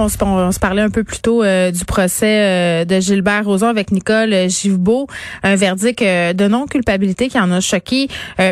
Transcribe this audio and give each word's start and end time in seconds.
On 0.00 0.08
se, 0.08 0.58
parlait 0.60 0.82
un 0.82 0.90
peu 0.90 1.02
plus 1.02 1.18
tôt 1.18 1.42
euh, 1.42 1.72
du 1.72 1.84
procès 1.84 2.26
euh, 2.26 2.84
de 2.84 3.00
Gilbert 3.00 3.44
Rozon 3.44 3.66
avec 3.66 3.90
Nicole 3.90 4.48
Givebeau, 4.48 5.08
un 5.42 5.56
verdict 5.56 6.02
euh, 6.02 6.32
de 6.32 6.46
non-culpabilité 6.46 7.28
qui 7.28 7.38
en 7.38 7.50
a 7.50 7.60
choqué 7.60 8.08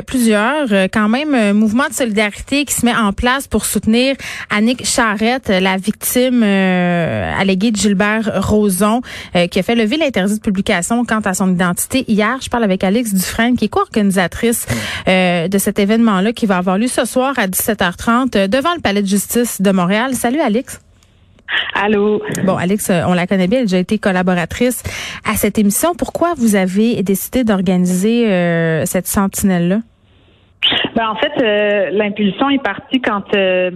plusieurs. 0.06 0.69
quand 0.92 1.09
même, 1.09 1.34
un 1.34 1.52
mouvement 1.52 1.88
de 1.88 1.95
solidarité 1.95 2.64
qui 2.64 2.74
se 2.74 2.84
met 2.84 2.95
en 2.95 3.12
place 3.12 3.46
pour 3.46 3.64
soutenir 3.64 4.16
Annick 4.50 4.84
Charrette, 4.84 5.48
la 5.48 5.77
victime 5.77 6.42
alléguée 6.42 7.70
de 7.70 7.77
Gilbert 7.77 8.30
Rozon, 8.42 9.02
qui 9.50 9.58
a 9.58 9.62
fait 9.62 9.74
lever 9.74 9.97
l'interdit 9.97 10.36
de 10.36 10.41
publication 10.41 11.05
quant 11.05 11.20
à 11.20 11.34
son 11.34 11.52
identité. 11.52 12.05
Hier, 12.08 12.38
je 12.42 12.50
parle 12.50 12.64
avec 12.64 12.83
Alix 12.83 13.14
Dufresne, 13.14 13.56
qui 13.56 13.66
est 13.66 13.69
co-organisatrice 13.69 14.66
de 15.06 15.58
cet 15.58 15.78
événement-là 15.78 16.33
qui 16.33 16.47
va 16.47 16.56
avoir 16.58 16.78
lieu 16.78 16.88
ce 16.88 17.05
soir 17.05 17.34
à 17.36 17.47
17h30 17.47 18.48
devant 18.48 18.74
le 18.74 18.80
Palais 18.80 19.02
de 19.02 19.08
justice 19.08 19.61
de 19.61 19.70
Montréal. 19.70 20.14
Salut, 20.14 20.41
Alix. 20.41 20.80
Allô? 21.78 22.22
Bon, 22.44 22.56
Alex, 22.56 22.88
euh, 22.88 23.02
on 23.06 23.12
la 23.12 23.27
connaît 23.27 23.48
bien, 23.48 23.58
elle 23.58 23.64
a 23.64 23.66
déjà 23.66 23.78
été 23.78 23.98
collaboratrice 23.98 24.82
à 25.24 25.36
cette 25.36 25.58
émission. 25.58 25.94
Pourquoi 25.94 26.33
vous 26.36 26.55
avez 26.55 27.02
décidé 27.02 27.44
d'organiser 27.44 28.33
euh, 28.33 28.86
cette 28.86 29.06
sentinelle-là? 29.06 29.80
Ben, 30.96 31.10
en 31.10 31.16
fait, 31.16 31.32
euh, 31.42 31.90
l'impulsion 31.90 32.48
est 32.48 32.62
partie 32.62 33.00
quand 33.00 33.34
euh, 33.34 33.70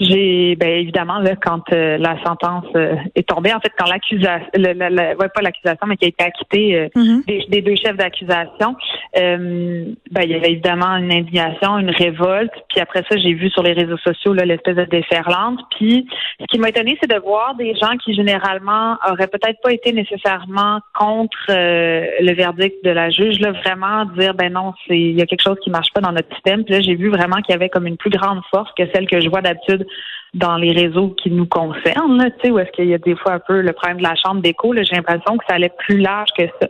j'ai, 0.00 0.56
ben, 0.56 0.70
évidemment, 0.70 1.18
là, 1.18 1.36
quand 1.36 1.70
euh, 1.72 1.98
la 1.98 2.16
sentence 2.24 2.64
est 3.14 3.28
tombée, 3.28 3.52
en 3.52 3.60
fait, 3.60 3.72
quand 3.78 3.86
l'accusation, 3.86 4.48
ouais, 4.56 5.28
pas 5.34 5.42
l'accusation, 5.42 5.86
mais 5.86 5.96
qui 5.96 6.06
a 6.06 6.08
été 6.08 6.24
acquittée 6.24 6.90
mm-hmm. 6.96 7.50
des, 7.50 7.60
deux 7.60 7.76
chefs 7.76 7.96
d'accusation, 7.96 8.74
ben, 9.14 10.22
il 10.22 10.30
y 10.30 10.34
avait 10.34 10.52
évidemment 10.52 10.96
une 10.96 11.12
indignation, 11.12 11.78
une 11.78 11.90
révolte. 11.90 12.52
Puis 12.70 12.80
après 12.80 13.02
ça, 13.08 13.16
j'ai 13.18 13.34
vu 13.34 13.50
sur 13.50 13.62
les 13.62 13.72
réseaux 13.72 13.98
sociaux 13.98 14.32
l'espèce 14.32 14.76
de 14.76 14.84
déferlante. 14.84 15.60
Puis 15.76 16.06
ce 16.40 16.46
qui 16.46 16.58
m'a 16.58 16.70
étonné, 16.70 16.96
c'est 17.00 17.10
de 17.10 17.20
voir 17.20 17.54
des 17.54 17.74
gens 17.76 17.96
qui 18.02 18.14
généralement 18.14 18.96
auraient 19.08 19.28
peut-être 19.28 19.60
pas 19.62 19.72
été 19.72 19.92
nécessairement 19.92 20.80
contre 20.98 21.46
le 21.48 22.34
verdict 22.34 22.82
de 22.84 22.90
la 22.90 23.10
juge, 23.10 23.38
là, 23.40 23.52
vraiment 23.52 24.06
dire, 24.16 24.34
ben 24.34 24.52
non, 24.52 24.72
c'est 24.86 24.98
il 24.98 25.18
y 25.18 25.22
a 25.22 25.26
quelque 25.26 25.42
chose 25.42 25.58
qui 25.62 25.70
marche 25.70 25.92
pas 25.92 26.00
dans 26.00 26.12
notre 26.12 26.21
système 26.32 26.64
là, 26.68 26.80
j'ai 26.80 26.94
vu 26.94 27.10
vraiment 27.10 27.36
qu'il 27.36 27.52
y 27.52 27.56
avait 27.56 27.68
comme 27.68 27.86
une 27.86 27.96
plus 27.96 28.10
grande 28.10 28.40
force 28.50 28.70
que 28.76 28.84
celle 28.94 29.06
que 29.06 29.20
je 29.20 29.28
vois 29.28 29.42
d'habitude 29.42 29.86
dans 30.34 30.56
les 30.56 30.72
réseaux 30.72 31.10
qui 31.10 31.30
nous 31.30 31.46
concernent, 31.46 32.30
sais, 32.42 32.50
où 32.50 32.58
est-ce 32.58 32.70
qu'il 32.72 32.86
y 32.86 32.94
a 32.94 32.98
des 32.98 33.16
fois 33.16 33.34
un 33.34 33.38
peu 33.38 33.60
le 33.60 33.72
problème 33.72 33.98
de 33.98 34.02
la 34.02 34.14
chambre 34.14 34.40
d'écho. 34.40 34.74
J'ai 34.74 34.96
l'impression 34.96 35.36
que 35.36 35.44
ça 35.48 35.56
allait 35.56 35.72
plus 35.78 35.98
large 35.98 36.30
que 36.36 36.44
ça. 36.60 36.68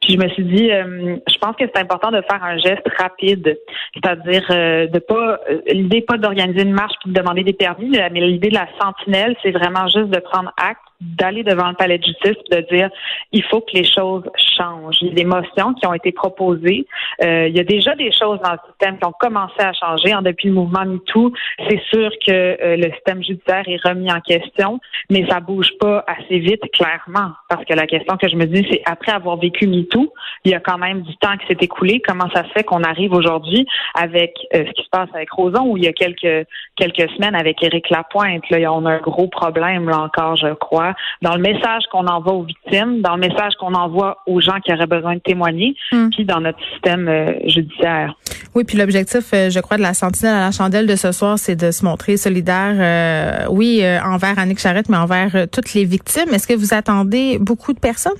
Puis 0.00 0.14
je 0.14 0.18
me 0.18 0.28
suis 0.30 0.44
dit, 0.44 0.70
euh, 0.70 1.16
je 1.28 1.38
pense 1.38 1.56
que 1.56 1.64
c'est 1.66 1.80
important 1.80 2.10
de 2.10 2.22
faire 2.22 2.42
un 2.42 2.58
geste 2.58 2.86
rapide, 2.98 3.58
c'est-à-dire 3.94 4.44
euh, 4.50 4.86
de 4.86 4.98
pas 4.98 5.40
euh, 5.50 5.60
l'idée 5.72 6.02
pas 6.02 6.18
d'organiser 6.18 6.62
une 6.62 6.72
marche 6.72 6.94
puis 7.00 7.12
de 7.12 7.18
demander 7.18 7.44
des 7.44 7.52
permis, 7.52 7.90
mais 7.90 8.20
l'idée 8.20 8.48
de 8.48 8.54
la 8.54 8.68
sentinelle, 8.80 9.36
c'est 9.42 9.52
vraiment 9.52 9.86
juste 9.88 10.10
de 10.10 10.20
prendre 10.20 10.52
acte 10.56 10.80
d'aller 11.00 11.42
devant 11.42 11.68
le 11.68 11.74
palais 11.74 11.98
de 11.98 12.04
justice 12.04 12.38
et 12.50 12.56
de 12.56 12.66
dire 12.74 12.88
il 13.30 13.44
faut 13.44 13.60
que 13.60 13.72
les 13.74 13.84
choses 13.84 14.24
changent. 14.56 14.96
Il 15.02 15.08
y 15.08 15.10
a 15.10 15.14
des 15.14 15.24
motions 15.24 15.74
qui 15.74 15.86
ont 15.86 15.92
été 15.92 16.10
proposées. 16.10 16.86
il 17.20 17.54
y 17.54 17.60
a 17.60 17.64
déjà 17.64 17.94
des 17.94 18.10
choses 18.12 18.40
dans 18.42 18.52
le 18.52 18.58
système 18.66 18.96
qui 18.98 19.04
ont 19.04 19.12
commencé 19.20 19.58
à 19.58 19.74
changer. 19.74 20.14
En 20.14 20.22
depuis 20.22 20.48
le 20.48 20.54
mouvement 20.54 20.86
MeToo, 20.86 21.34
c'est 21.68 21.82
sûr 21.90 22.10
que 22.26 22.76
le 22.76 22.90
système 22.94 23.22
judiciaire 23.22 23.64
est 23.66 23.82
remis 23.86 24.10
en 24.10 24.20
question, 24.20 24.80
mais 25.10 25.26
ça 25.28 25.40
bouge 25.40 25.70
pas 25.78 26.02
assez 26.06 26.38
vite, 26.38 26.62
clairement. 26.72 27.32
Parce 27.50 27.64
que 27.66 27.74
la 27.74 27.86
question 27.86 28.16
que 28.16 28.28
je 28.28 28.36
me 28.36 28.46
dis, 28.46 28.66
c'est 28.70 28.80
après 28.86 29.12
avoir 29.12 29.36
vécu 29.36 29.55
MeToo, 29.64 30.12
il 30.44 30.52
y 30.52 30.54
a 30.54 30.60
quand 30.60 30.78
même 30.78 31.02
du 31.02 31.16
temps 31.16 31.36
qui 31.36 31.46
s'est 31.46 31.58
écoulé. 31.60 32.00
Comment 32.06 32.30
ça 32.32 32.44
se 32.44 32.50
fait 32.50 32.64
qu'on 32.64 32.82
arrive 32.82 33.12
aujourd'hui 33.12 33.66
avec 33.94 34.34
euh, 34.54 34.64
ce 34.66 34.72
qui 34.72 34.82
se 34.82 34.88
passe 34.90 35.08
avec 35.14 35.30
Roson, 35.30 35.64
ou 35.66 35.76
il 35.76 35.84
y 35.84 35.88
a 35.88 35.92
quelques 35.92 36.46
quelques 36.76 37.10
semaines 37.12 37.34
avec 37.34 37.62
Éric 37.62 37.90
Lapointe. 37.90 38.48
Là, 38.50 38.72
on 38.72 38.84
a 38.86 38.92
un 38.92 39.00
gros 39.00 39.28
problème 39.28 39.88
là 39.88 40.00
encore, 40.00 40.36
je 40.36 40.52
crois, 40.54 40.94
dans 41.22 41.34
le 41.34 41.42
message 41.42 41.84
qu'on 41.90 42.06
envoie 42.06 42.34
aux 42.34 42.44
victimes, 42.44 43.00
dans 43.00 43.16
le 43.16 43.20
message 43.20 43.54
qu'on 43.58 43.74
envoie 43.74 44.18
aux 44.26 44.40
gens 44.40 44.60
qui 44.64 44.72
auraient 44.72 44.86
besoin 44.86 45.14
de 45.14 45.20
témoigner, 45.20 45.74
hmm. 45.92 46.10
puis 46.10 46.24
dans 46.24 46.40
notre 46.40 46.60
système 46.72 47.08
euh, 47.08 47.32
judiciaire. 47.46 48.14
Oui, 48.54 48.64
puis 48.64 48.78
l'objectif, 48.78 49.32
euh, 49.34 49.50
je 49.50 49.60
crois, 49.60 49.76
de 49.76 49.82
la 49.82 49.94
sentinelle 49.94 50.34
à 50.34 50.46
la 50.46 50.52
chandelle 50.52 50.86
de 50.86 50.96
ce 50.96 51.12
soir, 51.12 51.38
c'est 51.38 51.56
de 51.56 51.70
se 51.70 51.84
montrer 51.84 52.16
solidaire, 52.16 53.46
oui, 53.50 53.82
envers 54.04 54.38
Annick 54.38 54.58
Charrette, 54.58 54.88
mais 54.88 54.96
envers 54.96 55.46
toutes 55.50 55.74
les 55.74 55.84
victimes. 55.84 56.32
Est-ce 56.32 56.46
que 56.46 56.54
vous 56.54 56.74
attendez 56.74 57.38
beaucoup 57.38 57.72
de 57.72 57.78
personnes? 57.78 58.12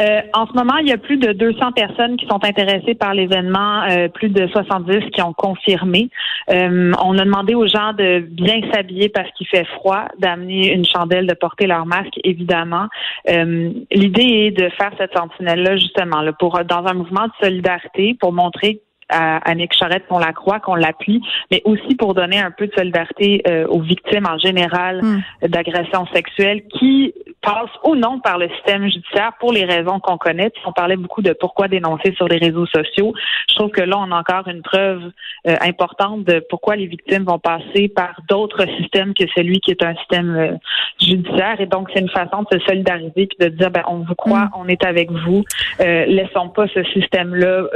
Euh, 0.00 0.20
en 0.34 0.46
ce 0.46 0.52
moment, 0.52 0.76
il 0.78 0.88
y 0.88 0.92
a 0.92 0.98
plus 0.98 1.16
de 1.16 1.32
200 1.32 1.72
personnes 1.72 2.16
qui 2.16 2.26
sont 2.26 2.44
intéressées 2.44 2.94
par 2.94 3.14
l'événement, 3.14 3.82
euh, 3.84 4.08
plus 4.08 4.28
de 4.28 4.46
70 4.48 5.10
qui 5.10 5.22
ont 5.22 5.32
confirmé. 5.32 6.10
Euh, 6.50 6.92
on 7.02 7.18
a 7.18 7.24
demandé 7.24 7.54
aux 7.54 7.66
gens 7.66 7.92
de 7.92 8.20
bien 8.20 8.60
s'habiller 8.72 9.08
parce 9.08 9.30
qu'il 9.32 9.46
fait 9.46 9.66
froid, 9.76 10.04
d'amener 10.18 10.72
une 10.72 10.84
chandelle, 10.84 11.26
de 11.26 11.34
porter 11.34 11.66
leur 11.66 11.86
masque, 11.86 12.18
évidemment. 12.24 12.86
L'idée 13.26 14.46
est 14.46 14.50
de 14.50 14.68
faire 14.70 14.90
cette 14.98 15.16
sentinelle-là, 15.16 15.76
justement, 15.76 16.20
là, 16.20 16.32
pour 16.32 16.58
dans 16.64 16.86
un 16.86 16.94
mouvement 16.94 17.26
de 17.26 17.32
solidarité, 17.40 18.16
pour 18.18 18.32
montrer 18.32 18.80
à 19.08 19.36
Annick 19.48 19.72
Charette 19.72 20.04
qu'on 20.08 20.18
la 20.18 20.32
croit, 20.32 20.58
qu'on 20.58 20.74
l'appuie, 20.74 21.22
mais 21.50 21.62
aussi 21.64 21.94
pour 21.94 22.14
donner 22.14 22.38
un 22.38 22.50
peu 22.50 22.66
de 22.66 22.72
solidarité 22.72 23.42
aux 23.68 23.80
victimes 23.80 24.26
en 24.26 24.38
général 24.38 25.02
hmm. 25.02 25.48
d'agressions 25.48 26.06
sexuelles 26.12 26.62
qui 26.68 27.14
passe 27.46 27.70
ou 27.84 27.94
non 27.94 28.18
par 28.18 28.38
le 28.38 28.48
système 28.48 28.90
judiciaire 28.90 29.32
pour 29.38 29.52
les 29.52 29.64
raisons 29.64 30.00
qu'on 30.00 30.18
connaît. 30.18 30.52
on 30.66 30.72
parlait 30.72 30.96
beaucoup 30.96 31.22
de 31.22 31.32
pourquoi 31.32 31.68
dénoncer 31.68 32.12
sur 32.16 32.26
les 32.26 32.38
réseaux 32.38 32.66
sociaux. 32.66 33.14
Je 33.48 33.54
trouve 33.54 33.70
que 33.70 33.82
là, 33.82 33.96
on 33.98 34.10
a 34.10 34.18
encore 34.18 34.48
une 34.48 34.62
preuve 34.62 35.00
euh, 35.46 35.54
importante 35.60 36.24
de 36.24 36.44
pourquoi 36.50 36.74
les 36.74 36.86
victimes 36.86 37.22
vont 37.22 37.38
passer 37.38 37.88
par 37.88 38.20
d'autres 38.28 38.66
systèmes 38.78 39.14
que 39.14 39.24
celui 39.36 39.60
qui 39.60 39.70
est 39.70 39.82
un 39.84 39.94
système 39.94 40.36
euh, 40.36 40.52
judiciaire. 41.00 41.60
Et 41.60 41.66
donc, 41.66 41.88
c'est 41.94 42.00
une 42.00 42.10
façon 42.10 42.44
de 42.50 42.58
se 42.58 42.64
solidariser 42.66 43.26
puis 43.26 43.36
de 43.38 43.48
dire, 43.48 43.70
ben, 43.70 43.84
on 43.86 43.98
vous 43.98 44.14
croit, 44.16 44.46
mm. 44.46 44.50
on 44.58 44.66
est 44.66 44.84
avec 44.84 45.10
vous. 45.12 45.44
Euh, 45.80 46.04
laissons 46.06 46.48
pas 46.48 46.66
ce 46.74 46.82
système-là 46.84 47.66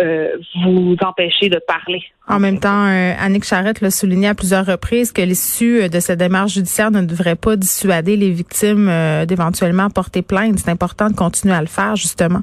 vous 0.65 0.97
empêcher 1.05 1.49
de 1.49 1.61
parler. 1.67 2.03
En 2.29 2.39
même 2.39 2.59
temps, 2.59 2.85
Annick 3.19 3.45
Charrette 3.45 3.81
l'a 3.81 3.91
souligné 3.91 4.29
à 4.29 4.35
plusieurs 4.35 4.67
reprises 4.67 5.13
que 5.13 5.23
l'issue 5.23 5.89
de 5.89 6.01
cette 6.01 6.19
démarche 6.19 6.55
judiciaire 6.55 6.91
ne 6.91 7.03
devrait 7.03 7.37
pas 7.37 7.57
dissuader 7.57 8.17
les 8.17 8.31
victimes 8.31 8.91
d'éventuels 9.27 9.60
porter 9.91 10.23
plainte. 10.23 10.59
C'est 10.59 10.71
important 10.71 11.09
de 11.09 11.15
continuer 11.15 11.55
à 11.55 11.61
le 11.61 11.67
faire, 11.67 11.97
justement. 11.97 12.43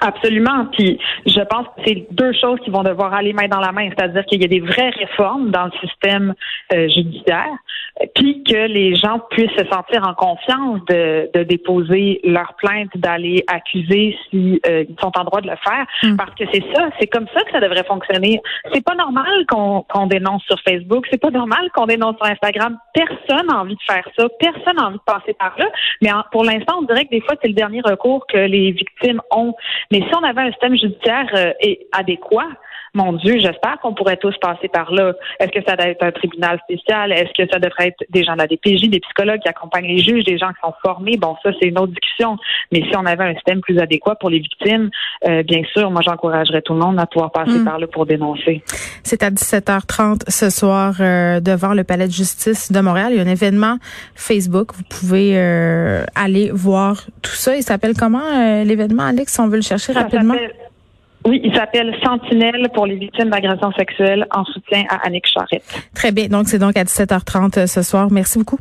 Absolument. 0.00 0.66
Puis 0.72 0.98
je 1.26 1.40
pense 1.40 1.66
que 1.66 1.82
c'est 1.86 2.06
deux 2.10 2.32
choses 2.32 2.58
qui 2.60 2.70
vont 2.70 2.82
devoir 2.82 3.14
aller 3.14 3.32
main 3.32 3.48
dans 3.48 3.60
la 3.60 3.72
main, 3.72 3.88
c'est-à-dire 3.90 4.24
qu'il 4.26 4.42
y 4.42 4.44
a 4.44 4.48
des 4.48 4.60
vraies 4.60 4.90
réformes 4.90 5.50
dans 5.50 5.66
le 5.66 5.72
système 5.80 6.34
euh, 6.72 6.88
judiciaire, 6.88 7.56
puis 8.14 8.42
que 8.44 8.66
les 8.66 8.94
gens 8.94 9.20
puissent 9.30 9.56
se 9.56 9.66
sentir 9.66 10.06
en 10.06 10.14
confiance 10.14 10.80
de, 10.88 11.30
de 11.34 11.42
déposer 11.44 12.20
leur 12.24 12.54
plainte, 12.54 12.90
d'aller 12.96 13.44
accuser 13.46 14.16
s'ils 14.30 14.60
euh, 14.66 14.84
sont 15.00 15.12
en 15.16 15.24
droit 15.24 15.40
de 15.40 15.48
le 15.48 15.56
faire, 15.62 15.86
mm. 16.02 16.16
parce 16.16 16.34
que 16.34 16.44
c'est 16.52 16.64
ça, 16.74 16.88
c'est 16.98 17.06
comme 17.06 17.26
ça 17.34 17.42
que 17.44 17.52
ça 17.52 17.60
devrait 17.60 17.84
fonctionner. 17.84 18.40
C'est 18.72 18.84
pas 18.84 18.94
normal 18.94 19.46
qu'on 19.48 19.82
qu'on 19.88 20.06
dénonce 20.06 20.42
sur 20.44 20.58
Facebook, 20.60 21.06
c'est 21.10 21.20
pas 21.20 21.30
normal 21.30 21.70
qu'on 21.74 21.86
dénonce 21.86 22.16
sur 22.16 22.26
Instagram. 22.26 22.78
Personne 22.94 23.46
n'a 23.46 23.60
envie 23.60 23.74
de 23.74 23.82
faire 23.86 24.06
ça, 24.16 24.26
personne 24.38 24.76
n'a 24.76 24.86
envie 24.86 24.98
de 24.98 25.02
passer 25.04 25.34
par 25.34 25.54
là. 25.58 25.66
Mais 26.00 26.10
pour 26.30 26.44
l'instant, 26.44 26.78
on 26.80 26.82
dirait 26.82 27.04
que 27.04 27.10
des 27.10 27.20
fois 27.20 27.34
c'est 27.42 27.48
le 27.48 27.54
dernier 27.54 27.80
recours 27.84 28.26
que 28.26 28.38
les 28.38 28.72
victimes 28.72 29.20
ont. 29.30 29.54
Mais 29.90 30.00
si 30.00 30.14
on 30.14 30.22
avait 30.22 30.42
un 30.42 30.50
système 30.50 30.76
judiciaire 30.76 31.28
euh, 31.34 31.74
adéquat, 31.92 32.48
mon 32.94 33.14
Dieu, 33.14 33.38
j'espère 33.40 33.78
qu'on 33.80 33.94
pourrait 33.94 34.18
tous 34.18 34.36
passer 34.38 34.68
par 34.68 34.92
là. 34.92 35.14
Est-ce 35.40 35.50
que 35.50 35.64
ça 35.66 35.76
doit 35.76 35.86
être 35.86 36.04
un 36.04 36.12
tribunal 36.12 36.60
spécial? 36.64 37.10
Est-ce 37.12 37.32
que 37.32 37.50
ça 37.50 37.58
devrait 37.58 37.88
être 37.88 38.04
des 38.10 38.22
gens 38.22 38.34
de 38.34 38.38
la 38.38 38.46
DPJ, 38.46 38.90
des 38.90 39.00
psychologues 39.00 39.40
qui 39.40 39.48
accompagnent 39.48 39.86
les 39.86 39.98
juges, 39.98 40.24
des 40.24 40.36
gens 40.36 40.48
qui 40.48 40.60
sont 40.62 40.74
formés? 40.82 41.16
Bon, 41.16 41.34
ça, 41.42 41.50
c'est 41.58 41.68
une 41.68 41.78
autre 41.78 41.92
discussion. 41.92 42.36
Mais 42.70 42.82
si 42.82 42.96
on 42.96 43.06
avait 43.06 43.24
un 43.24 43.34
système 43.34 43.60
plus 43.60 43.78
adéquat 43.78 44.16
pour 44.16 44.28
les 44.28 44.40
victimes, 44.40 44.90
euh, 45.26 45.42
bien 45.42 45.62
sûr, 45.72 45.90
moi, 45.90 46.02
j'encouragerais 46.04 46.60
tout 46.60 46.74
le 46.74 46.80
monde 46.80 47.00
à 47.00 47.06
pouvoir 47.06 47.32
passer 47.32 47.58
hmm. 47.58 47.64
par 47.64 47.78
là 47.78 47.86
pour 47.86 48.04
dénoncer. 48.04 48.62
C'est 49.02 49.22
à 49.22 49.30
17h30 49.30 50.28
ce 50.28 50.50
soir 50.50 50.94
euh, 51.00 51.40
devant 51.40 51.72
le 51.72 51.84
Palais 51.84 52.08
de 52.08 52.12
justice 52.12 52.70
de 52.70 52.80
Montréal. 52.80 53.08
Il 53.12 53.16
y 53.16 53.20
a 53.20 53.22
un 53.22 53.26
événement 53.26 53.78
Facebook. 54.14 54.74
Vous 54.74 54.84
pouvez 54.84 55.38
euh, 55.38 56.04
aller 56.14 56.50
voir 56.52 57.06
tout 57.22 57.30
ça. 57.30 57.56
Il 57.56 57.62
s'appelle 57.62 57.94
comment 57.98 58.62
l'événement, 58.64 59.04
Alex, 59.04 59.38
on 59.38 59.48
veut 59.48 59.56
le 59.56 59.62
chercher 59.62 59.92
rapidement? 59.94 60.34
Oui, 61.24 61.40
il 61.44 61.54
s'appelle 61.54 61.94
Sentinelle 62.04 62.68
pour 62.74 62.86
les 62.86 62.96
victimes 62.96 63.30
d'agressions 63.30 63.72
sexuelles 63.72 64.26
en 64.30 64.44
soutien 64.44 64.84
à 64.88 65.06
Annick 65.06 65.26
Charrette. 65.26 65.62
Très 65.94 66.10
bien. 66.10 66.28
Donc, 66.28 66.48
c'est 66.48 66.58
donc 66.58 66.76
à 66.76 66.84
17h30 66.84 67.66
ce 67.66 67.82
soir. 67.82 68.08
Merci 68.10 68.38
beaucoup. 68.38 68.58